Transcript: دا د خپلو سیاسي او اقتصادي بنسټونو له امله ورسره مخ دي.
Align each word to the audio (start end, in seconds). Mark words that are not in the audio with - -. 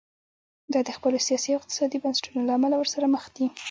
دا 0.73 0.79
د 0.87 0.89
خپلو 0.97 1.17
سیاسي 1.27 1.49
او 1.53 1.59
اقتصادي 1.61 1.97
بنسټونو 2.03 2.41
له 2.47 2.53
امله 2.57 2.75
ورسره 2.77 3.05
مخ 3.13 3.23
دي. 3.35 3.45